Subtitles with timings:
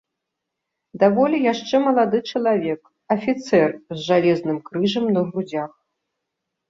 [1.03, 2.81] Даволі яшчэ малады чалавек,
[3.17, 5.71] афіцэр з жалезным крыжам на грудзях.